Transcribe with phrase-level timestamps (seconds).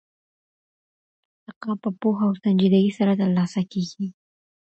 [1.47, 4.07] ارتقا په پوهه او سنجيدګۍ سره ترلاسه کېږي.